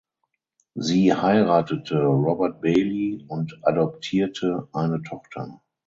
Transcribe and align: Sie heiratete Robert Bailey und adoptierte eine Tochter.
Sie 0.73 1.13
heiratete 1.13 2.01
Robert 2.01 2.59
Bailey 2.59 3.23
und 3.27 3.59
adoptierte 3.61 4.67
eine 4.73 5.03
Tochter. 5.03 5.61